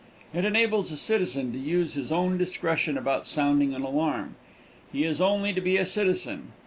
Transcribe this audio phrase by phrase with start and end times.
[0.33, 4.33] It enables a citizen to use his own discretion about sounding an alarm.
[4.91, 6.53] He has only to be a citizen.